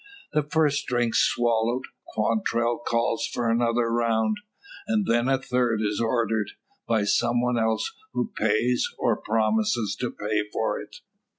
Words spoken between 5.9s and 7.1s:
ordered, by